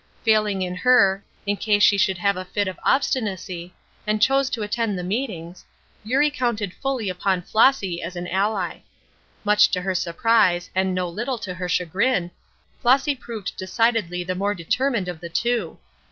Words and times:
Failing 0.25 0.63
in 0.63 0.73
her, 0.77 1.23
in 1.45 1.57
case 1.57 1.83
she 1.83 1.95
should 1.95 2.17
have 2.17 2.35
a 2.35 2.43
fit 2.43 2.67
of 2.67 2.79
obstinacy, 2.83 3.71
and 4.07 4.19
choose 4.19 4.49
to 4.49 4.63
attend 4.63 4.97
the 4.97 5.03
meetings, 5.03 5.63
Eurie 6.03 6.31
counted 6.31 6.73
fully 6.73 7.07
upon 7.07 7.43
Flossy 7.43 8.01
as 8.01 8.15
an 8.15 8.27
ally. 8.27 8.79
Much 9.43 9.69
to 9.69 9.81
her 9.83 9.93
surprise, 9.93 10.71
and 10.73 10.95
no 10.95 11.07
little 11.07 11.37
to 11.37 11.53
her 11.53 11.69
chagrin, 11.69 12.31
Flossy 12.81 13.13
proved 13.13 13.55
decidedly 13.57 14.23
the 14.23 14.33
more 14.33 14.55
determined 14.55 15.07
of 15.07 15.19
the 15.19 15.29
two. 15.29 15.77